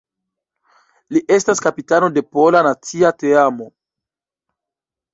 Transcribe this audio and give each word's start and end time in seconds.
Li 1.17 1.21
estas 1.35 1.61
kapitano 1.67 2.11
de 2.17 2.25
pola 2.33 2.65
nacia 2.71 3.15
teamo. 3.23 3.73